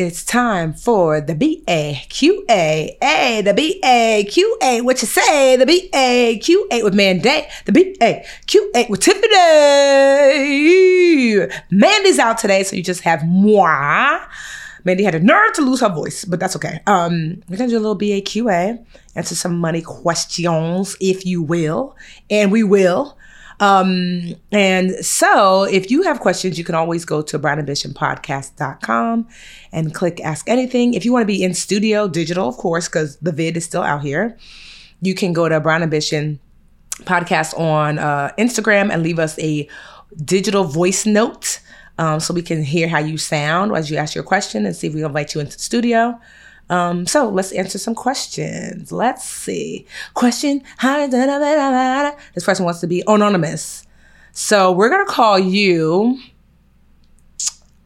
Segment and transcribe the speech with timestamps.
[0.00, 2.98] It's time for the BAQA.
[3.02, 4.84] A, the BAQA.
[4.84, 5.56] What you say?
[5.56, 7.42] The BAQA with Mandi.
[7.64, 9.34] The BAQA with Tiffany.
[11.72, 14.20] Mandi's out today, so you just have moi.
[14.84, 16.78] Mandi had a nerve to lose her voice, but that's okay.
[16.86, 18.78] Um, we're gonna do a little BAQA,
[19.16, 21.96] answer some money questions, if you will,
[22.30, 23.18] and we will.
[23.60, 29.28] Um, and so if you have questions, you can always go to brownambitionpodcast.com
[29.72, 30.94] and click ask anything.
[30.94, 33.82] If you want to be in studio digital, of course, because the vid is still
[33.82, 34.36] out here,
[35.00, 36.38] you can go to Brown Ambition
[37.02, 39.68] podcast on uh, Instagram and leave us a
[40.24, 41.60] digital voice note.
[41.98, 44.86] Um, so we can hear how you sound as you ask your question and see
[44.86, 46.18] if we invite you into the studio.
[46.70, 48.92] Um, so let's answer some questions.
[48.92, 49.86] Let's see.
[50.14, 50.62] Question.
[52.34, 53.86] This person wants to be anonymous.
[54.32, 56.18] So we're going to call you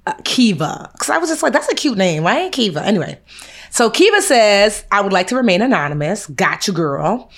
[0.06, 0.90] uh, Kiva.
[0.92, 2.50] Because I was just like, that's a cute name, right?
[2.50, 2.82] Kiva.
[2.84, 3.18] Anyway.
[3.70, 6.26] So Kiva says, I would like to remain anonymous.
[6.26, 7.30] Gotcha, girl.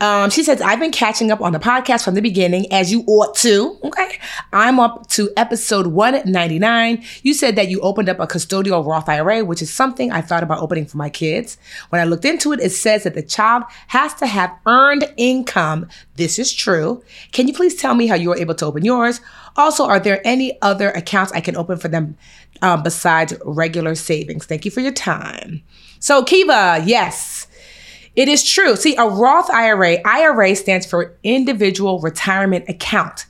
[0.00, 3.02] Um, she says, I've been catching up on the podcast from the beginning, as you
[3.06, 3.78] ought to.
[3.82, 4.18] Okay.
[4.52, 7.02] I'm up to episode 199.
[7.22, 10.42] You said that you opened up a custodial Roth IRA, which is something I thought
[10.42, 11.56] about opening for my kids.
[11.88, 15.88] When I looked into it, it says that the child has to have earned income.
[16.16, 17.02] This is true.
[17.32, 19.20] Can you please tell me how you were able to open yours?
[19.56, 22.18] Also, are there any other accounts I can open for them
[22.60, 24.44] uh, besides regular savings?
[24.44, 25.62] Thank you for your time.
[26.00, 27.46] So, Kiva, yes.
[28.16, 28.76] It is true.
[28.76, 33.26] See, a Roth IRA, IRA stands for individual retirement account.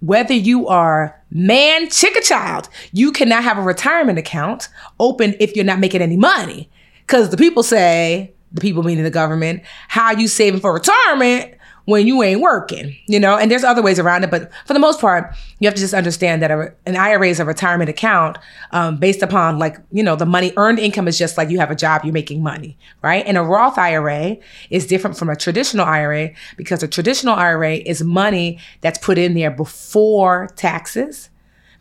[0.00, 4.68] Whether you are man, chick, or child, you cannot have a retirement account
[4.98, 6.68] open if you're not making any money.
[7.06, 11.54] Because the people say, the people meaning the government, how you saving for retirement
[11.88, 14.30] when you ain't working, you know, and there's other ways around it.
[14.30, 17.40] But for the most part, you have to just understand that a, an IRA is
[17.40, 18.36] a retirement account
[18.72, 21.70] um, based upon like, you know, the money earned income is just like you have
[21.70, 23.24] a job, you're making money, right?
[23.26, 24.36] And a Roth IRA
[24.68, 29.32] is different from a traditional IRA because a traditional IRA is money that's put in
[29.32, 31.30] there before taxes,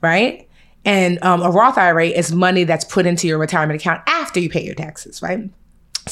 [0.01, 0.47] right?
[0.85, 4.49] And um, a Roth IRA is money that's put into your retirement account after you
[4.49, 5.49] pay your taxes, right?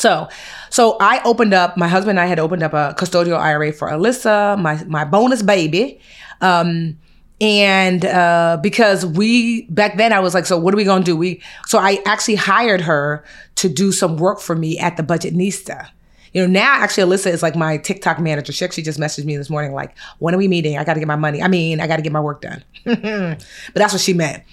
[0.05, 0.29] So,
[0.69, 1.77] so I opened up.
[1.77, 5.41] My husband and I had opened up a custodial IRA for Alyssa, my my bonus
[5.41, 5.99] baby,
[6.41, 6.99] um,
[7.41, 11.17] and uh, because we back then I was like, so what are we gonna do?
[11.17, 15.89] We so I actually hired her to do some work for me at the Budgetnista
[16.33, 18.51] You know, now actually Alyssa is like my TikTok manager.
[18.53, 20.77] She actually just messaged me this morning, like, when are we meeting?
[20.77, 21.41] I got to get my money.
[21.41, 22.63] I mean, I got to get my work done.
[22.85, 23.39] but
[23.73, 24.43] that's what she meant.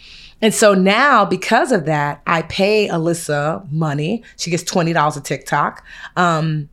[0.43, 4.25] And so now, because of that, I pay Alyssa money.
[4.37, 5.87] She gets $20 a TikTok.
[6.17, 6.69] Um,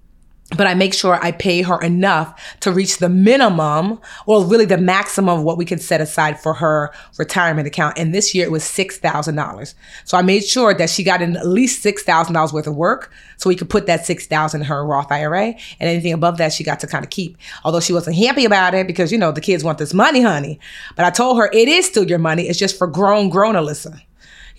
[0.58, 4.78] but I make sure I pay her enough to reach the minimum or really the
[4.78, 8.00] maximum of what we can set aside for her retirement account.
[8.00, 9.74] And this year it was $6,000.
[10.06, 13.48] So I made sure that she got in at least $6,000 worth of work so
[13.48, 15.46] we could put that 6000 in her Roth IRA.
[15.80, 17.38] And anything above that, she got to kind of keep.
[17.64, 20.60] Although she wasn't happy about it because, you know, the kids want this money, honey.
[20.96, 22.50] But I told her it is still your money.
[22.50, 24.02] It's just for grown, grown Alyssa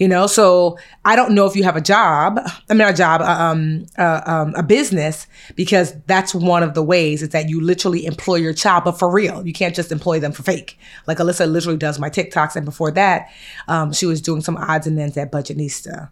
[0.00, 0.26] you know?
[0.26, 2.38] So i don't know if you have a job
[2.68, 7.22] i mean a job um, uh, um, a business because that's one of the ways
[7.22, 10.32] is that you literally employ your child but for real you can't just employ them
[10.32, 10.78] for fake.
[11.06, 13.30] Like alyssa literally does my tiktoks and before that
[13.68, 16.10] um, she was doing some odds and ends at budgetnista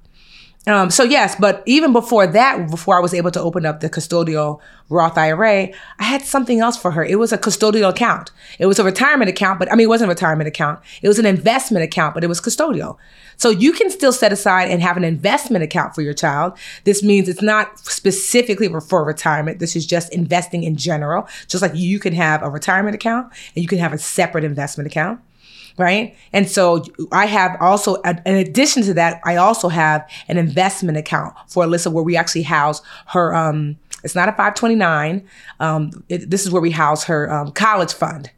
[0.69, 3.89] Um, so yes, but even before that, before I was able to open up the
[3.89, 4.61] custodial
[4.91, 7.03] Roth IRA, I had something else for her.
[7.03, 8.33] It was a custodial account.
[8.59, 10.81] It was a retirement account, but I mean, it wasn't a retirement account.
[11.01, 12.99] It was an investment account, but it was custodial.
[13.39, 16.59] So you can still set aside and have an investment account for your child.
[16.85, 19.61] This means it's not specifically for retirement.
[19.61, 21.27] This is just investing in general.
[21.47, 24.87] Just like you can have a retirement account and you can have a separate investment
[24.87, 25.21] account
[25.79, 26.17] right?
[26.33, 31.35] And so I have also, in addition to that, I also have an investment account
[31.47, 33.35] for Alyssa where we actually house her.
[33.35, 35.27] Um, it's not a 529.
[35.61, 38.31] Um, it, this is where we house her um, college fund.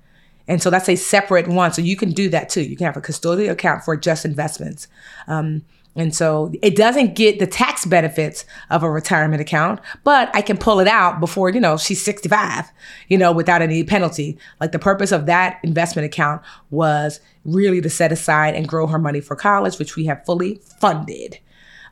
[0.48, 1.72] And so that's a separate one.
[1.72, 2.62] So you can do that too.
[2.62, 4.88] You can have a custodial account for just investments.
[5.28, 5.62] Um,
[5.96, 10.56] and so it doesn't get the tax benefits of a retirement account, but I can
[10.56, 12.70] pull it out before, you know, she's 65,
[13.08, 14.38] you know, without any penalty.
[14.60, 18.98] Like the purpose of that investment account was really to set aside and grow her
[18.98, 21.38] money for college, which we have fully funded.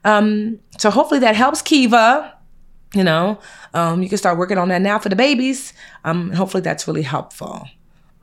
[0.04, 2.34] Um, so hopefully that helps Kiva.
[2.94, 3.38] You know,
[3.74, 5.74] um, you can start working on that now for the babies.
[6.04, 7.68] Um, hopefully that's really helpful.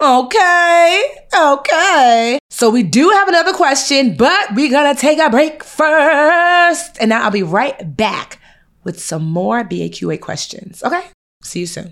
[0.02, 1.04] Okay,
[1.38, 2.40] okay.
[2.50, 6.98] So we do have another question, but we're gonna take a break first.
[7.00, 8.40] And now I'll be right back
[8.86, 10.82] with some more BAQA questions.
[10.84, 11.04] Okay?
[11.44, 11.92] See you soon.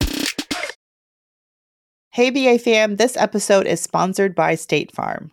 [2.11, 5.32] Hey, BA fam, this episode is sponsored by State Farm.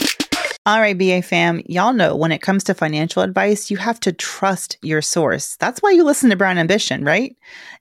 [0.67, 4.13] All right, BA fam, y'all know when it comes to financial advice, you have to
[4.13, 5.57] trust your source.
[5.59, 7.35] That's why you listen to Brown Ambition, right?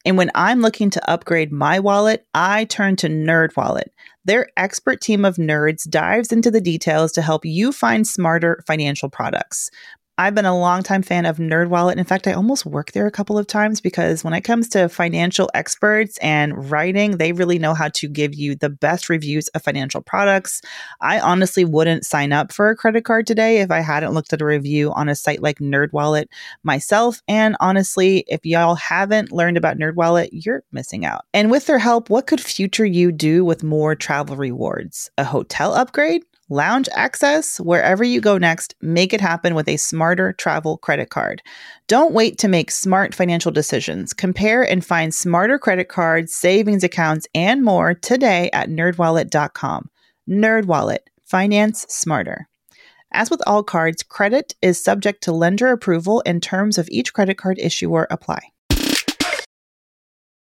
[0.07, 3.89] And when I'm looking to upgrade my wallet, I turn to NerdWallet.
[4.25, 9.11] Their expert team of nerds dives into the details to help you find smarter financial
[9.11, 9.71] products.
[10.21, 11.97] I've been a longtime fan of NerdWallet.
[11.97, 14.91] In fact, I almost worked there a couple of times because when it comes to
[14.91, 19.63] financial experts and writing, they really know how to give you the best reviews of
[19.63, 20.61] financial products.
[21.01, 24.43] I honestly wouldn't sign up for a credit card today if I hadn't looked at
[24.43, 26.27] a review on a site like NerdWallet
[26.65, 27.23] myself.
[27.27, 31.25] And honestly, if y'all haven't learned about NerdWallet, you're missing out.
[31.33, 35.11] And with their help, what could future you do with more travel rewards?
[35.17, 36.25] A hotel upgrade?
[36.51, 41.43] Lounge access, wherever you go next, make it happen with a smarter travel credit card.
[41.87, 44.13] Don't wait to make smart financial decisions.
[44.13, 49.89] Compare and find smarter credit cards, savings accounts, and more today at nerdwallet.com.
[50.29, 52.49] Nerdwallet, finance smarter.
[53.13, 57.39] As with all cards, credit is subject to lender approval and terms of each credit
[57.39, 58.41] card issuer apply.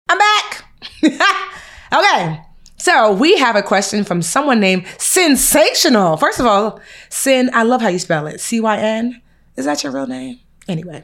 [0.10, 0.66] I'm back.
[1.94, 2.47] okay.
[2.88, 6.16] So we have a question from someone named Sensational.
[6.16, 6.80] First of all,
[7.10, 8.40] Cyn, I love how you spell it.
[8.40, 9.22] C Y N.
[9.58, 10.40] Is that your real name?
[10.70, 11.04] Anyway,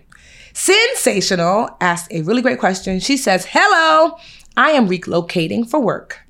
[0.54, 3.02] Sensational asked a really great question.
[3.02, 4.16] She says, Hello,
[4.56, 6.22] I am relocating for work.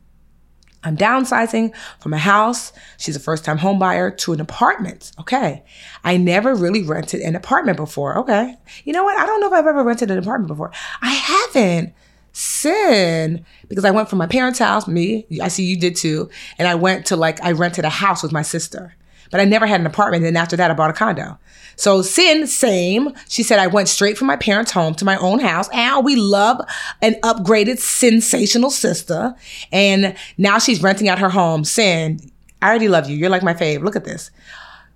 [0.83, 2.73] I'm downsizing from a house.
[2.97, 5.11] She's a first time home buyer to an apartment.
[5.19, 5.63] Okay.
[6.03, 8.17] I never really rented an apartment before.
[8.17, 8.55] Okay.
[8.85, 9.19] You know what?
[9.19, 10.71] I don't know if I've ever rented an apartment before.
[11.03, 11.94] I haven't
[12.33, 16.68] Cyn because I went from my parents' house, me, I see you did too, and
[16.68, 18.96] I went to like, I rented a house with my sister.
[19.31, 20.25] But I never had an apartment.
[20.25, 21.39] And after that, I bought a condo.
[21.75, 23.13] So Cyn, same.
[23.27, 25.67] She said I went straight from my parents' home to my own house.
[25.74, 26.62] And we love
[27.01, 29.34] an upgraded, sensational sister.
[29.72, 31.63] And now she's renting out her home.
[31.63, 32.29] Cyn,
[32.62, 33.17] I already love you.
[33.17, 33.81] You're like my fave.
[33.81, 34.29] Look at this.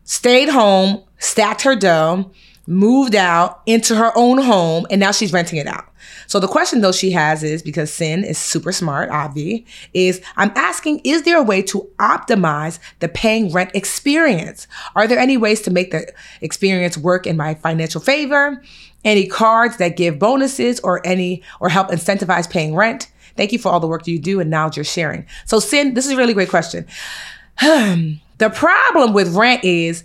[0.03, 2.31] Stayed home, stacked her dough,
[2.67, 5.85] moved out into her own home, and now she's renting it out.
[6.27, 10.51] So the question though she has is because Cyn is super smart, Avi, is I'm
[10.55, 14.67] asking, is there a way to optimize the paying rent experience?
[14.95, 18.61] Are there any ways to make the experience work in my financial favor?
[19.03, 23.09] Any cards that give bonuses or any or help incentivize paying rent?
[23.35, 25.25] Thank you for all the work you do and knowledge you're sharing.
[25.45, 26.85] So Cyn, this is a really great question.
[27.61, 30.03] the problem with rent is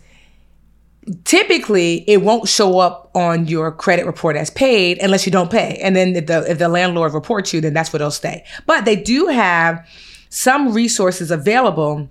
[1.25, 5.79] typically it won't show up on your credit report as paid unless you don't pay.
[5.83, 8.45] And then if the if the landlord reports you, then that's where they'll stay.
[8.67, 9.87] But they do have
[10.29, 12.09] some resources available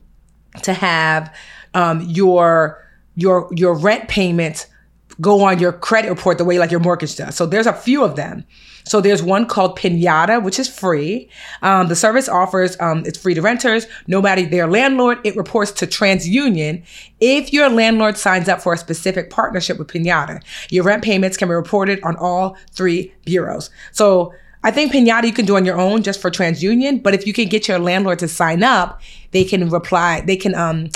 [0.63, 1.33] to have
[1.73, 4.67] um, your your your rent payments
[5.19, 7.35] go on your credit report the way like your mortgage does.
[7.35, 8.45] So there's a few of them.
[8.83, 11.29] So there's one called Pinata, which is free.
[11.61, 15.19] Um, the service offers um, it's free to renters, Nobody their landlord.
[15.23, 16.83] It reports to TransUnion
[17.19, 20.41] if your landlord signs up for a specific partnership with Pinata.
[20.69, 23.69] Your rent payments can be reported on all three bureaus.
[23.91, 24.33] So
[24.63, 27.33] I think Pinata you can do on your own just for TransUnion, but if you
[27.33, 30.21] can get your landlord to sign up, they can reply.
[30.21, 30.89] They can um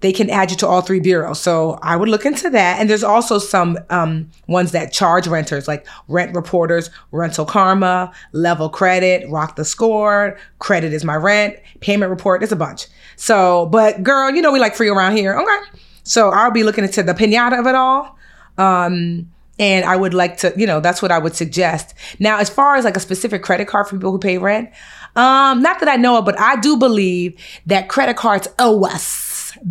[0.00, 1.40] they can add you to all three bureaus.
[1.40, 2.78] So I would look into that.
[2.78, 8.68] And there's also some um, ones that charge renters, like Rent Reporters, Rental Kharma, Level
[8.68, 12.40] Credit, Rock the Score, Credit is my rent, Payment Report.
[12.40, 12.86] There's a bunch.
[13.16, 15.38] So, but girl, you know we like free around here.
[15.38, 15.78] Okay.
[16.02, 18.16] So I'll be looking into the pinata of it all.
[18.58, 21.94] Um, and I would like to, you know, that's what I would suggest.
[22.18, 24.70] Now, as far as like a specific credit card for people who pay rent,
[25.16, 29.25] um, not that I know of, but I do believe that credit cards owe us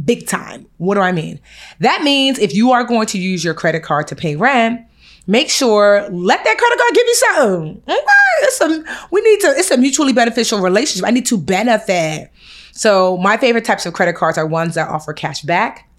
[0.05, 0.65] big time.
[0.77, 1.39] What do I mean?
[1.79, 4.81] That means if you are going to use your credit card to pay rent,
[5.27, 7.81] make sure let that credit card give you something.
[7.87, 8.03] Okay,
[8.41, 9.47] it's a we need to.
[9.57, 11.07] It's a mutually beneficial relationship.
[11.07, 12.31] I need to benefit.
[12.71, 15.89] So my favorite types of credit cards are ones that offer cash back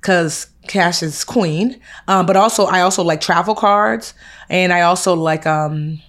[0.00, 1.80] because cash is queen.
[2.08, 4.14] Um, but also, I also like travel cards,
[4.50, 6.00] and I also like um,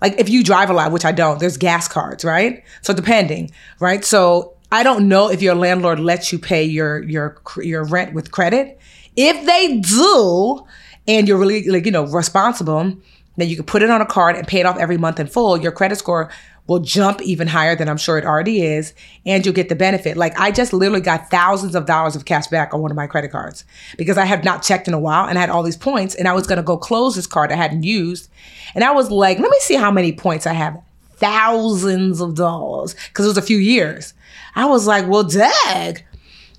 [0.00, 1.40] like if you drive a lot, which I don't.
[1.40, 2.62] There's gas cards, right?
[2.82, 4.04] So depending, right?
[4.04, 8.32] So I don't know if your landlord lets you pay your your your rent with
[8.32, 8.80] credit.
[9.14, 10.66] If they do,
[11.06, 12.92] and you're really like you know responsible,
[13.36, 15.28] then you can put it on a card and pay it off every month in
[15.28, 15.56] full.
[15.58, 16.28] Your credit score
[16.66, 20.16] will jump even higher than I'm sure it already is, and you'll get the benefit.
[20.16, 23.06] Like I just literally got thousands of dollars of cash back on one of my
[23.06, 23.64] credit cards
[23.96, 26.26] because I have not checked in a while and I had all these points, and
[26.26, 28.28] I was gonna go close this card I hadn't used,
[28.74, 30.82] and I was like, let me see how many points I have.
[31.24, 34.12] Thousands of dollars because it was a few years.
[34.54, 36.04] I was like, well, dag.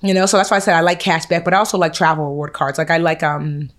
[0.02, 2.24] You know, so that's why I said I like cashback, but I also like travel
[2.26, 2.78] reward cards.
[2.78, 3.70] Like I like um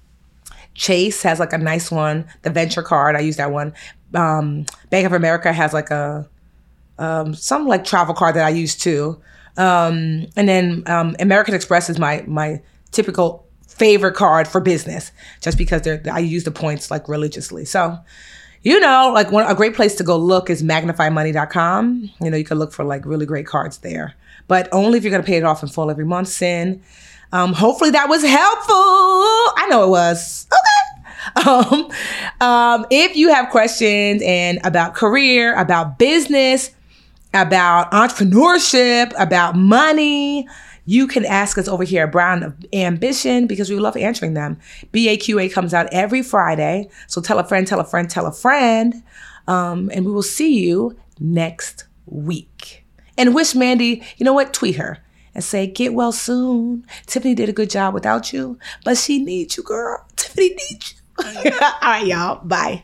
[0.74, 3.16] Chase has like a nice one, the venture card.
[3.16, 3.74] I use that one.
[4.14, 6.30] Um, Bank of America has like a
[7.00, 9.22] um, some like travel card that I use too.
[9.58, 15.58] Um, and then um, American Express is my my typical favorite card for business, just
[15.58, 17.66] because they're I use the points like religiously.
[17.66, 17.98] So
[18.64, 22.10] you know, like one a great place to go look is magnifymoney.com.
[22.22, 24.16] You know, you can look for like really great cards there,
[24.48, 26.30] but only if you're gonna pay it off in full every month.
[26.30, 26.80] Cyn.
[27.34, 28.76] Um, hopefully that was helpful.
[28.76, 30.48] I know it was.
[30.48, 31.04] Okay.
[31.46, 31.92] Um,
[32.40, 36.72] um, if you have questions and about career, about business,
[37.34, 40.48] about entrepreneurship, about money,
[40.88, 44.58] you can ask us over here at Brown Ambition because we love answering them.
[44.94, 46.90] BAQA comes out every Friday.
[47.08, 49.04] So tell a friend, tell a friend, tell a friend.
[49.48, 52.86] Um, and we will see you next week.
[53.18, 54.54] And wish Mandi, you know what?
[54.54, 55.00] Tweet her
[55.36, 56.86] and say, get well soon.
[57.06, 60.06] Tiffany did a good job without you, but she needs you, girl.
[60.16, 61.52] Tiffany needs you.
[61.62, 62.46] All right, y'all.
[62.46, 62.84] Bye.